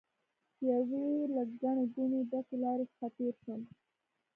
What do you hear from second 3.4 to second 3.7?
شوم.